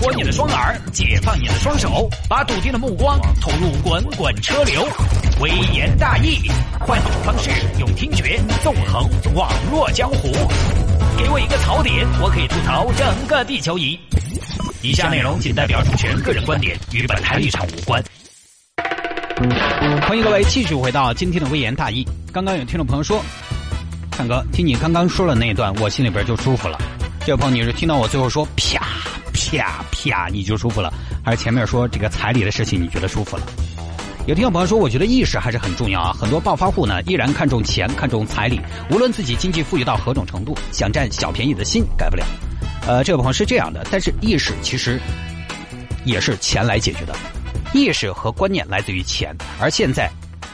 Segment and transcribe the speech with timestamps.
[0.00, 4.88] 活你的双耳，解放你的双手，把笃定的目光投入滚滚车流。
[5.40, 10.32] 微言大义，换种方式用听觉纵横网络江湖。
[11.18, 14.00] 给我一个槽点，我可以吐槽整个地球仪。
[14.80, 18.02] 以下内容仅代表主持人个人观点，与本台立场无关。
[20.08, 22.08] 欢迎各位继续回到今天的微言大义。
[22.32, 23.22] 刚刚有听众朋友说，
[24.10, 26.78] 看哥，听你刚刚说的那一段，我心里边就舒服了。
[27.26, 28.80] 这位朋友，你是听到我最后说啪
[29.50, 30.92] 啪啪你就舒服了，
[31.24, 33.42] 还是前面说这个彩礼的事情你觉得舒服了？
[34.26, 36.12] 有听众朋友说，我觉得意识还是很重要啊。
[36.12, 42.24] 很多暴发户呢，依然看重钱，看重彩礼，无论自己经济富裕到何种程度，想占小便宜的心改不了。
[42.86, 45.00] 呃，这位朋友是这样的，但是意识其实
[46.04, 47.16] 也是钱来解决的，
[47.72, 50.08] 意识和观念来自于钱，而现在，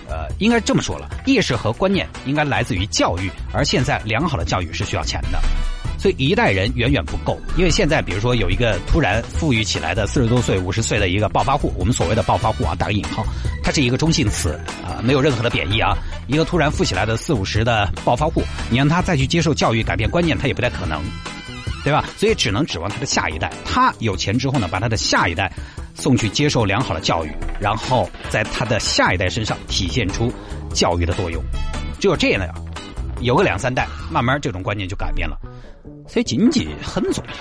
[0.08, 5.40] 呃，应该这么说了，意识和观念应该来自于教育，而现在良好的教育是需要钱的。
[5.98, 13.24] 所以一代人远远不够，因为现在比如说有一个突然富裕起来的四十多岁、五十岁的一个暴发户，我们所谓的暴发户啊，打个引号，
[13.62, 14.50] 它是一个中性词
[14.84, 15.96] 啊，没有任何的贬义啊。
[16.26, 21.00] 一个突然富起来的四五十的暴发户，你让他再去接受教育、改变观念，他也不太可能，
[21.84, 22.04] 对吧？
[22.16, 25.50] 所以只能指望他的下一代，他有钱之后呢，把他的下一代
[25.94, 30.32] 送去接受良好的教育，然后在他的下一代身上体现出
[30.74, 31.42] 教育的作用。
[32.00, 32.42] 只有这样，
[33.20, 35.38] 有个两三代，慢慢这种观念就改变了。
[36.08, 37.32] 所以经济很重要。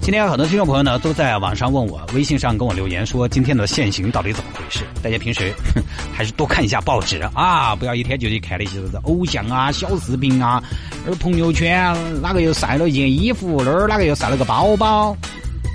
[0.00, 4.84] 今天有很多听众朋友呢都在网上问我，微信上跟我留言说今天的限行到底怎么回事？
[5.02, 5.50] 大家平时
[6.12, 10.62] 还是多看一下报纸啊，不要一天就去看那些偶像啊、小视频啊，
[11.06, 15.16] 而朋友圈哪个又晒了一件衣服，那儿哪个又晒了个包包。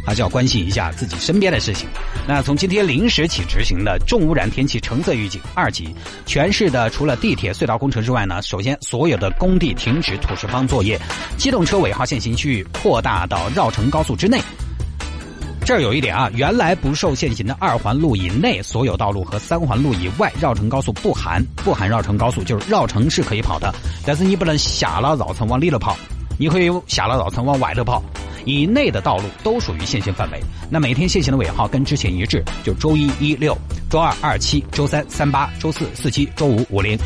[0.05, 1.87] 还是要关心一下自己身边的事情。
[2.27, 5.93] 那从今天零时起执行的重污染天气橙色预警二级，
[6.25, 10.99] 全市的除了地铁隧道工程之外呢，首先所有的工地停止土石方作业，
[11.37, 14.39] 机动车尾号限行区域扩大到绕城高速之内。
[15.65, 23.71] 这儿有一点啊，原来不受限行的二环路以内所有道路和三环路以外绕城高速不含，不含绕城高速，就是绕城是可以跑的，
[24.03, 25.95] 但是你不能下了绕城往里头跑，
[26.39, 28.01] 你可以下了绕城往外头跑。
[28.49, 30.41] 以内的道路都属于限行范围。
[30.71, 33.55] 那每天限行的尾号跟之前一致，就周一一六，
[33.91, 36.97] 周二二七，周三三八，周四四七，周五五零。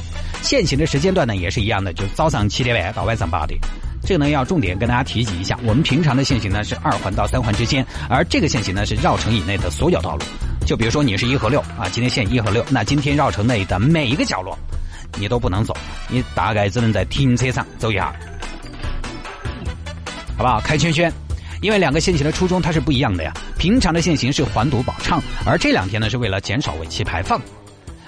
[0.41, 3.59] 限行的时间段呢也是一样的，就早上七点半到晚上八点。
[4.05, 10.23] 这个呢要重点跟大家提及一下，我们平常的限行呢是二环到三环之间，而这个限行呢是绕城以内的所有道路。
[10.65, 14.57] 就比如说你是一和六啊，今天限一和六，那今天绕城内的每一个角落，
[15.17, 15.75] 你都不能走，
[16.09, 18.13] 你大概只能在停车场走一下，
[20.37, 20.59] 好不好？
[20.61, 21.11] 开圈圈。
[21.63, 23.33] 因为两个限行的初衷它是不一样的呀。
[23.57, 27.41] 平常的限行是环堵保畅，而这两天呢是为了减少尾气排放。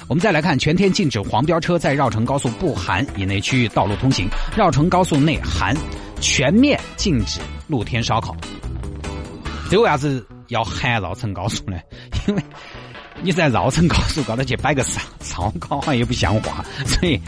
[0.08, 5.74] 我们再来看，全天禁止黄标车在绕城高速不含以内区域道路通行，绕城高速内含，
[6.20, 8.36] 全面禁止露天烧烤。
[9.72, 11.80] 这为啥子要含绕城高速呢？
[12.28, 12.44] 因为
[13.24, 17.20] 你在绕城高速高头去摆个烧烧烤，好像也不像话，所以。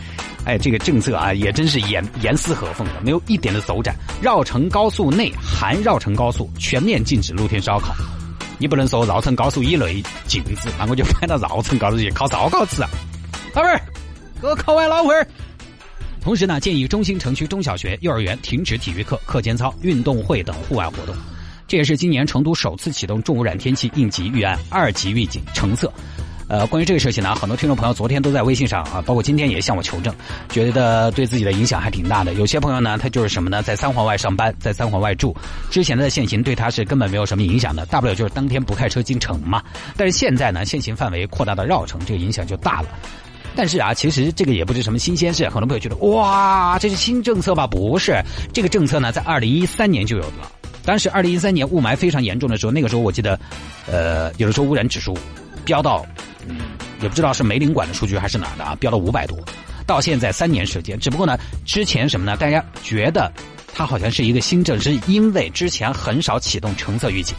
[0.48, 3.94] 哎，这个政策啊，也真是严严丝合缝的，没有一点的走展。
[4.22, 7.94] 绕城高速内含绕城高速全面禁止露天烧烤，
[8.58, 12.90] 你不能说绕城高速以内禁止，那我就搬到绕城高速去烤烧烤吃啊！
[13.54, 13.82] 老妹儿，
[14.42, 15.28] 给我烤完老儿。
[16.22, 21.14] 同时呢，建议中心城区中小学、幼儿园停止体育课、课间操、运动会等户外活动。
[21.68, 25.92] 这也是今年成都首次启动重污染天气应急预案二级预警橙色。
[26.48, 30.14] 呃，关于这个事情呢，很多听众朋友昨天都在微信上啊，包括今天也向我求证，
[30.50, 32.34] 觉得对自己的影响还挺大的。
[32.36, 35.36] 有些朋友呢，他就是什么呢，在三环外上班，在三环外住，
[35.70, 39.62] 之前的限行对他是根本没有什么影响的，大不了就是当天不开车进城嘛。
[39.98, 42.88] 但是现在呢，限行范围扩大到绕城，这个影响就大了。
[43.54, 47.68] 但是啊，其实这个也不是什么新鲜事，很多朋友觉得哇，这是新政策吧？
[47.68, 48.22] 不是，
[48.54, 50.50] 这个政策呢，在二零一三年就有了。
[50.86, 53.38] 当时二零一三年雾霾非常严重的时候，那个时候我记得，
[53.86, 55.18] 呃，有的时候污染指数
[55.66, 56.06] 飙到。
[57.02, 59.38] 也不知道是梅林管的数据还是哪的啊，飙到五百多，
[59.86, 61.00] 到现在三年时间。
[61.00, 62.36] 只不过呢，之前什么呢？
[62.38, 63.32] 大家觉得
[63.74, 67.36] 它好像是一个新政，是因为之前很少启动橙色预警，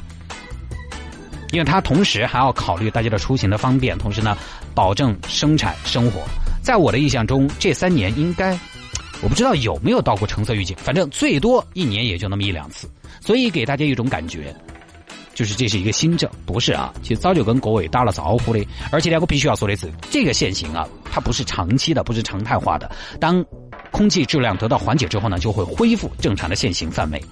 [1.51, 4.37] 因为它同时还要考虑大家的出行的方便，同时呢，
[4.75, 6.23] 保证生产生活。
[6.63, 8.59] 在我的印象中，这三年应该
[9.23, 12.89] 我不知道有没有到过橙色预警，反正最多一年也就那么一两次，
[13.21, 14.55] 所以给大家一种感觉。
[15.39, 16.93] 就是这是一个新政，不是啊？
[17.01, 18.67] 其实早就跟各位打了招呼的。
[18.91, 22.91] 而且呢，我必须要说的是，这个限行啊，它不是长期的，不是常态化的。
[23.21, 23.45] 当
[23.93, 27.23] 空气质量得到缓解之后呢，就会恢复正常的限行范围。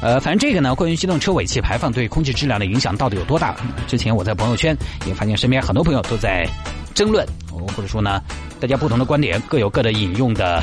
[0.00, 3.56] 呃，反正这个呢，关于机动车尾气排放对空气质量的影响到底有多大？
[3.88, 6.48] 之前我在朋友圈也发现，身边很多朋友都在
[6.94, 7.26] 争论，
[7.74, 8.22] 或者说呢，
[8.60, 10.62] 大家不同的观点各有各的引用的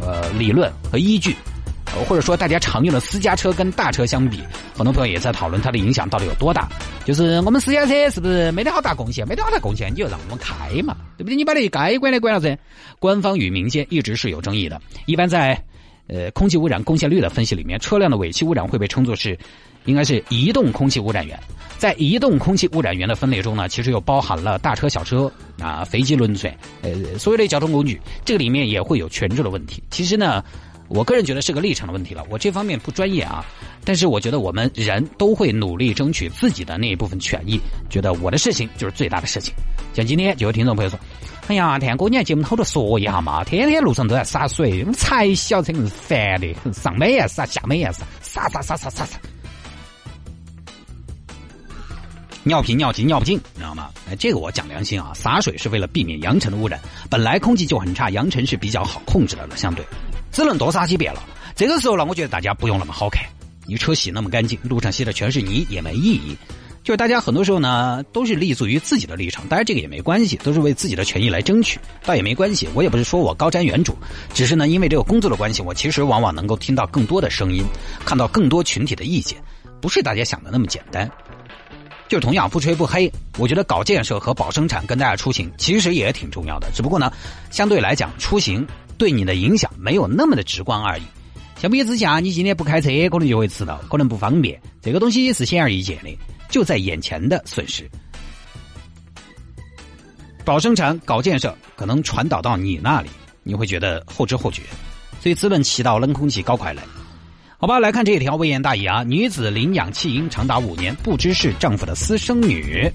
[0.00, 1.34] 呃理论和依据。
[2.04, 4.42] 或者说大家常用的私家车跟大车相比，
[4.76, 6.68] 很多朋友也在讨论它的影响到底有多大。
[7.04, 9.26] 就是我们私家车是不是没得好大贡献？
[9.26, 11.36] 没得好大贡献，你就让我们开嘛，对不对？
[11.36, 12.58] 你把那该管的管了噻。
[12.98, 14.80] 官方与民间一直是有争议的。
[15.06, 15.60] 一般在
[16.08, 19.38] 呃空气污染贡献率的分析里面，车辆的尾气污染会被称作是。
[19.84, 21.38] 应该是移动空气污染源，
[21.78, 26.52] 在移动空气污染源的分类中呢，其实又包含了大车、小车啊、飞机、轮船，
[26.82, 29.80] 呃，所有的交通工具，这个里面也会有权重的问题。
[29.88, 30.42] 其实呢，
[30.88, 33.44] 我个人觉得是个立场的问题了，我这方面不专业啊，
[33.84, 37.60] 但是我觉得我们人都会努力争取自己的那一部分权益，
[37.90, 39.52] 觉得我的事情就是最大的事情。
[39.94, 40.98] 像今天就有听众朋友说
[41.48, 49.18] ：“哎呀，天哥，你节目好多说一下嘛，天天路上都在洒水，才晓得很烦的，上美也洒，下美也洒，洒洒洒洒洒洒。”
[52.44, 53.90] 尿频尿急尿不尽，你知道吗？
[54.08, 56.78] 哎，这个我讲良心啊，洒水是为了避免扬尘的污染。
[57.10, 59.84] 本来空气就很差，扬尘是比较好控制的了，相对
[60.32, 61.22] 只能多撒几遍了。
[61.54, 63.24] 这个时候呢，我觉得大家不用那么好看，
[63.66, 66.36] 你车洗那么干净，路上洗的全是泥也没意义。
[66.84, 72.68] 就是大家很多时候呢，都是立足于自己的立场，当然这个也没关系，都是为自己的权益来争取，倒也没关系。
[72.74, 73.92] 我也不是说我高瞻远瞩，
[74.32, 77.64] 只是呢，因为这个工作的关系，我其实往往能够听到更多的声音，
[78.04, 79.36] 看到更多群体的意见，
[79.80, 81.10] 不是大家想的那么简单。
[82.06, 87.12] 就同样不吹不黑，我觉得搞建设和保生产跟大家出行其实也挺重要的，只不过呢，
[87.50, 88.64] 相对来讲出行
[88.98, 91.02] 对你的影响没有那么的直观而已。
[91.58, 96.10] 相比之下，你今天不开车可能就会迟到，可能不方便，这个东西是显而易见的，
[96.50, 97.88] 就在眼前的损失。
[100.44, 103.08] 搞生产、搞建设可能传导到你那里，
[103.42, 104.62] 你会觉得后知后觉，
[105.20, 106.82] 所以资本起到冷空气搞快来。
[107.58, 109.02] 好吧，来看这一条微言大义啊！
[109.02, 112.88] 女子领养弃婴长达五年，不知是丈夫的私生女。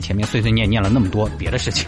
[0.00, 1.86] 前面碎碎念念了那么多别的事情。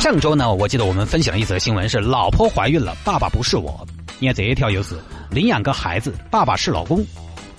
[0.00, 3.86] 上周呢，我记得我们分享了一则新闻，是老婆怀孕了，爸爸不是我。
[4.18, 4.98] 你看这一条又是
[5.30, 7.04] 领养个孩子，爸爸是老公。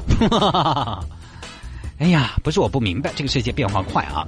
[1.99, 4.25] 哎呀，不是我不明白，这个世界变化快啊！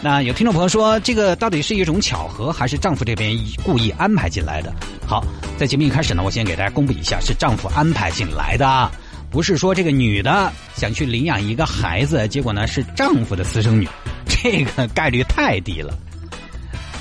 [0.00, 4.72] 那有听众朋友说，这个到底是一种巧合，还是丈夫这边故意安排进来的？
[5.04, 5.24] 好，
[5.58, 8.88] 在节目一开始呢，我先给大家公布一下，是丈夫安排进来的，
[9.30, 13.88] 不是说这个女的想去领养一个孩子，结果呢是丈夫的私生女，
[14.28, 15.92] 这个概率太低了。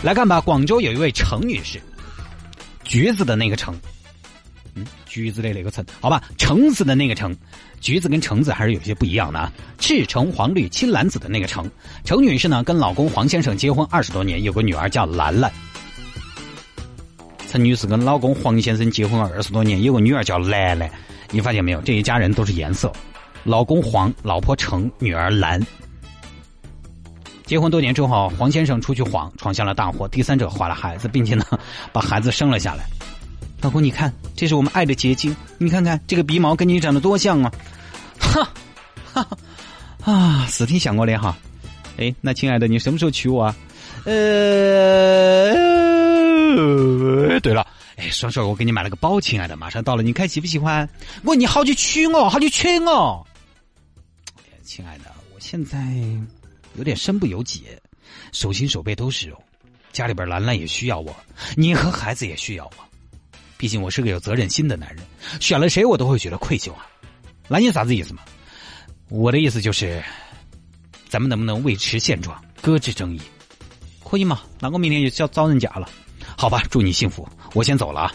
[0.04, 1.82] 来看吧，广州有一位程女士，
[2.84, 3.76] 橘子的那个程。
[5.08, 7.36] 橘子的那个橙，好吧，橙子的那个橙，
[7.82, 9.52] 橘子跟橙子还是有些不一样的啊。
[9.80, 11.68] 赤橙黄绿青蓝紫的那个橙，
[12.04, 15.52] 程女士呢跟老公黄先生结婚二十多年，有个女儿叫兰兰。
[17.50, 20.88] 陈女士跟老公黄先生结婚二十多年，有个女儿叫兰兰。
[21.32, 21.82] 你发现没有？
[21.82, 22.94] 这一家人都是颜色，
[23.44, 25.60] 老公黄，老婆橙，女儿蓝。
[27.48, 31.46] 结婚多年之后，黄先生出去晃，闯下了大祸，第三者怀了孩子，并且呢
[31.94, 32.84] 把孩子生了下来。
[33.62, 35.34] 老公，你看，这是我们爱的结晶。
[35.58, 37.52] 你看看这个鼻毛跟你长得多像啊！
[38.20, 38.48] 哈，
[39.14, 39.38] 哈哈，
[40.12, 41.36] 啊，是挺想我的哈。
[41.98, 43.56] 哎，那亲爱的，你什么时候娶我啊？
[44.04, 45.54] 呃，
[47.40, 47.66] 对了，
[47.96, 50.88] 哎，双双，我给你买了个包，亲爱的，马上到了，你看喜不喜欢？
[51.24, 53.26] 问，你好久娶我，好久娶我。
[54.64, 55.78] 亲爱的，我现在
[56.78, 57.66] 有点身不由己，
[58.32, 59.44] 手心手背都是肉，
[59.92, 61.16] 家里边兰兰也需要我，
[61.56, 62.74] 你和孩子也需要我。
[63.58, 65.04] 毕竟我是个有责任心的男人，
[65.42, 66.88] 选了谁我都会觉得愧疚啊。
[67.48, 68.22] 那你啥子意思嘛？
[69.10, 70.04] 我的意思就是，
[71.10, 73.22] 咱们能不能维持现状，搁置争议？
[74.04, 74.42] 可以吗？
[74.60, 75.90] 那我明天就要找人家了。
[76.38, 78.14] 好吧，祝你幸福，我先走了啊。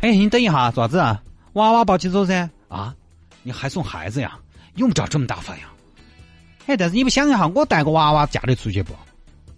[0.00, 1.22] 哎，你等一下，爪子啊？
[1.54, 2.48] 娃娃抱起走噻。
[2.68, 2.94] 啊？
[3.42, 4.38] 你还送孩子呀？
[4.76, 5.70] 用不着这么大方呀。
[6.66, 8.94] 哎，但是你不想一下，我带个娃娃嫁得出去不？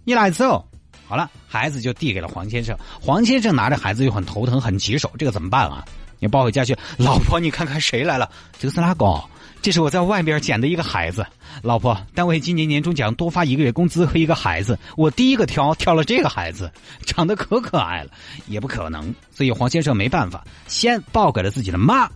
[0.03, 0.65] 你来走。
[1.07, 2.77] 好了，孩子就递给了黄先生。
[2.99, 5.85] 黄先生拿着孩子又很头疼，很棘手，这个怎么办啊？
[6.19, 6.75] 你抱回家去。
[6.97, 8.29] 老婆，你看看谁来了？
[8.59, 9.23] 这个是哪个？
[9.61, 11.25] 这是我在外边捡的一个孩子。
[11.61, 16.69] 老婆，单位今年年终奖多发一个月工资和一个孩子，我第一个挑挑了这个孩子，
[17.05, 18.11] 长得可可爱了。
[18.47, 22.09] 也不可能，所以黄先生没办法，先抱给了自己的妈。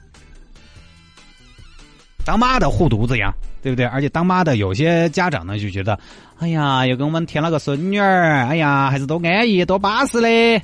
[2.25, 3.85] 当妈的护犊子呀，对不对？
[3.85, 5.97] 而且当妈的有些家长呢就觉得，
[6.39, 10.61] 哎呀，又给我们添了个孙女儿，哎呀，还是多安逸，多巴适嘞，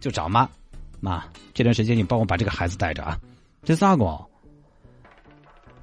[0.00, 0.48] 就找妈。
[1.00, 3.18] 妈，这段时间你帮我把这个孩子带着啊。
[3.64, 4.18] 这是哪个？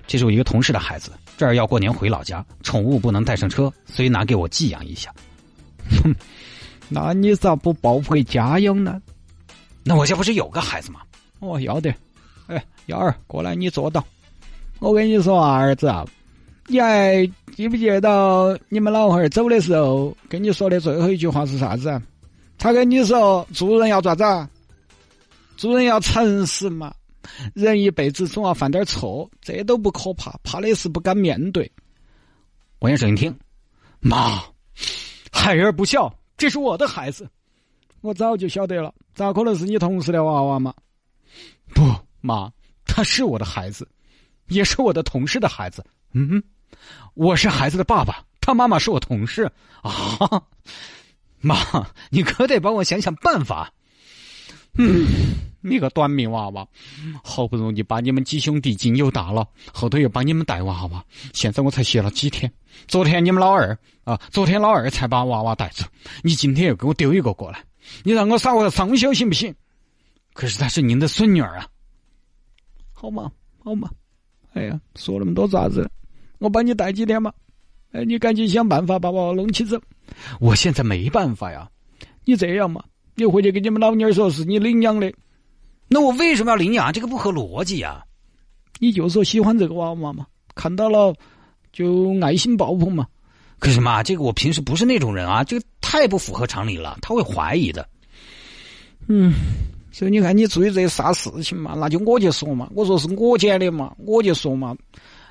[0.07, 5.11] 这是我一个同事的孩子，这儿要过年回老家，宠物不能带上车，所以拿给我寄养一下。
[6.03, 6.13] 哼，
[6.89, 9.01] 那你咋不抱回家养呢？
[9.83, 10.99] 那我家不是有个孩子吗？
[11.39, 11.93] 哦，要得。
[12.47, 14.05] 哎，幺儿，过来，你坐到。
[14.79, 16.05] 我跟你说啊，儿子，啊
[16.67, 22.01] 你还记不记得到你们老汉儿走的时候跟你说的最后一句话是啥子？
[22.57, 24.23] 他跟你说做人要咋子？
[25.57, 26.93] 做人要诚实嘛。
[27.55, 31.69] 人一辈子总要犯点错，这都不可怕，怕的是不敢面对。
[32.79, 33.35] 王先生一听，
[33.99, 34.43] 妈，
[35.31, 37.27] 孩儿不孝，这是我的孩子，
[38.01, 40.71] 我早就晓得了，咋可能是你同事的娃娃嘛？
[41.73, 41.81] 不，
[42.21, 42.51] 妈，
[42.85, 43.87] 他是我的孩子，
[44.49, 45.83] 也是我的同事的孩子。
[46.13, 46.43] 嗯哼，
[47.13, 49.49] 我是孩子的爸爸，他妈妈是我同事
[49.81, 50.43] 啊。
[51.41, 51.55] 妈，
[52.09, 53.71] 你可得帮我想想办法。
[54.77, 55.07] 嗯，
[55.61, 56.67] 你个短命娃娃，
[57.23, 62.51] 好不容易把你们几兄弟经有大了，后头又帮你们带娃娃，现在我才歇了几天。
[62.87, 65.85] 昨天你们老二啊，昨天老二才把娃娃带走，
[66.23, 67.63] 你今天又给我丢一个过来，
[68.03, 69.55] 你让我少个双休行不行？
[70.33, 71.67] 可是她是您的孙女儿啊。
[72.91, 73.31] 好嘛，
[73.63, 73.89] 好嘛，
[74.53, 75.89] 哎呀，说那么多咋子？
[76.39, 77.31] 我帮你带几天嘛。
[77.91, 79.79] 哎，你赶紧想办法把娃娃弄起走。
[80.39, 81.69] 我现在没办法呀。
[82.25, 82.83] 你这样嘛？
[83.15, 85.13] 你回去跟你们老娘说是你领养的，
[85.87, 86.91] 那我为什么要领养？
[86.91, 88.03] 这个不合逻辑呀！
[88.79, 91.15] 你就说喜欢这个娃娃嘛，看到了
[91.71, 93.07] 就爱心爆棚嘛。
[93.57, 97.87] 可是嘛，这个我平时不是那种人啊，这个太不符合常理了，他会怀疑的。
[99.07, 99.33] 嗯，
[99.93, 101.73] 所以你看，你注意这啥事情嘛？
[101.77, 104.75] 那就我就说嘛，我说是我捡的嘛，我就说嘛。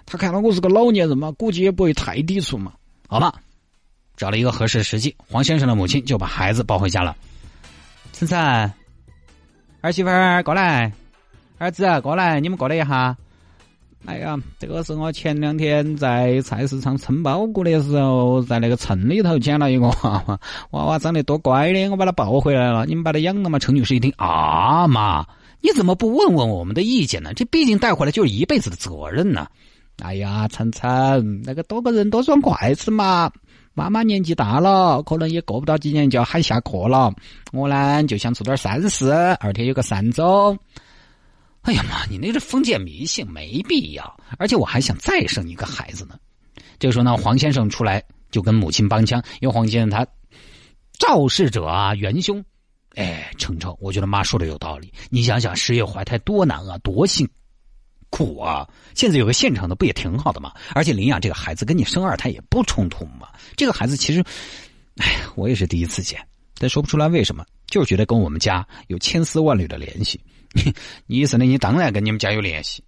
[0.06, 2.72] 他看到我是个老年人嘛，估计也不会太抵触嘛。
[3.08, 3.32] 好嘛，
[4.16, 7.16] 找了一个合适的时机，黄先生的母亲就把孩子抱回家了。
[8.12, 8.38] 晨晨，
[9.80, 10.92] 儿媳妇儿过来，
[11.58, 13.16] 儿子过来，你们过来一下。
[14.06, 20.40] 哎呀，这个是我前两天在菜市场称包谷的时候，在那个秤里头捡了一个娃娃，
[20.72, 22.84] 娃娃长得多乖的，我把它抱回来了。
[22.84, 23.58] 你们把它养了吗？
[23.58, 25.26] 程女士一听啊妈，
[25.62, 27.32] 你怎么不问问我们的意见呢？
[27.32, 29.48] 这毕竟带回来就是一辈子的责任呢。
[30.02, 33.30] 哎呀，晨晨，那个多个人多双筷子嘛。
[33.76, 37.12] 妈妈年纪大了，可能也过不到几年就要喊下课了。
[37.52, 39.10] 我呢就想做点善事，
[39.40, 40.56] 二天有个善终。
[41.62, 44.16] 哎呀妈，你那是封建迷信，没必要。
[44.38, 46.16] 而且我还想再生一个孩子呢。
[46.78, 50.06] 这个时候呢，黄先生出来就跟母亲帮腔，因为黄先生他
[50.98, 52.44] 肇事者啊，元凶。
[52.94, 54.92] 哎，程程，我觉得妈说的有道理。
[55.10, 57.28] 你想想，十月怀胎多难啊，多辛
[58.14, 58.64] 苦啊！
[58.94, 60.52] 现在有个现成的，不也挺好的吗？
[60.72, 63.28] 而且领养这个孩子跟你生二胎也不冲突嘛。
[63.56, 64.24] 这个孩子其实，
[64.98, 66.24] 哎，我也是第一次见，
[66.56, 70.20] 但说不出来为什么，就是觉得跟我们家有千丝万缕的联系。
[71.06, 72.84] 你意思呢，你当然跟你们家有联系。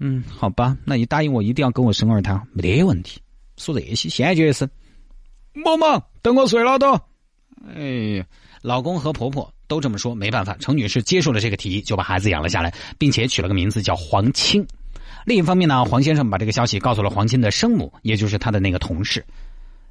[0.00, 3.22] 嗯，好吧，那你答应我一定要跟我生二胎，没得问题。
[3.56, 4.68] 说这些，现在就是。
[5.52, 6.92] 妈妈，等我睡了都。
[7.68, 8.26] 哎，
[8.60, 9.53] 老公和婆婆。
[9.66, 14.66] 都这么说，没办法，程女士接受了这个提议，就把孩子养了下来，并且取了个名字叫黄青。
[15.24, 19.24] 另一方面呢，黄先生把这个消息告诉了黄青的生母，也就是他的那个同事。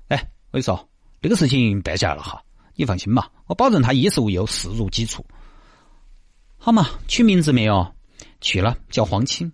[0.10, 0.18] 哎，
[0.52, 0.88] 我跟你说，
[1.22, 2.42] 这个事情办下了哈，
[2.76, 5.26] 你放心吧，我保证他衣食无忧，事如基础。
[6.58, 7.94] 好嘛，取名字没有？
[8.42, 9.52] 取了，叫黄青。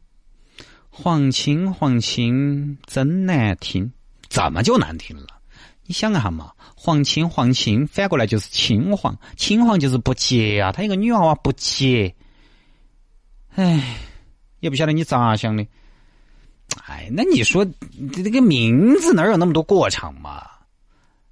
[0.89, 3.89] 黄青，黄青，真难听，
[4.27, 5.38] 怎么就难听了？
[5.89, 6.51] 你想一下嘛。
[6.75, 10.71] 皇亲皇亲，反过来就是亲皇，亲皇就是不结啊！
[10.71, 12.15] 他一个女娃娃不结，
[13.55, 13.97] 唉，
[14.59, 15.65] 也不晓得你咋想的。
[16.85, 17.65] 哎，那你说
[18.13, 20.43] 这个名字哪有那么多过场嘛？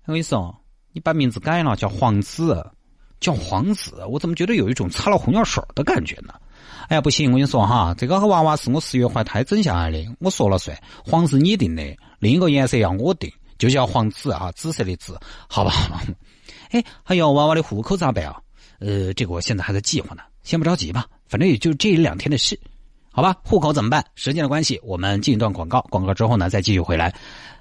[0.05, 0.53] 我跟你说，
[0.91, 2.65] 你把名字改了，叫皇子，
[3.19, 6.33] 叫皇子，我怎么觉得有一种擦了红药水的感觉呢？
[6.87, 13.31] 哎呀，不行，我跟你说哈，这个娃娃是我十月怀胎整下来的，我说了算，黄是你定的，另一个颜色要我定。
[13.57, 15.73] 就叫黄紫啊，紫色的紫，好吧。
[16.71, 18.37] 哎，还有娃娃的户口咋办啊？
[18.79, 22.59] 呃，这个我现在还在计划呢，先不着急吧，反正也就这两天的事，
[23.11, 23.35] 好吧？
[23.43, 24.05] 户口怎么办？
[24.15, 27.15] 时间的关系，我们进一段广告，广告之后呢，再继续回来。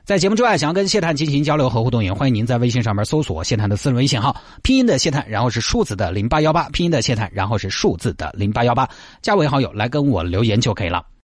[0.04, 8.88] 在节目之外，想要跟谢探进行交流和互动，也欢迎您在微信上面搜索谢探的私人微信号，拼音的谢探，然后是数字的零八幺八，拼音的谢探，然后是数字的零八幺八，
[9.22, 11.06] 加为好友来跟我留言就可以了。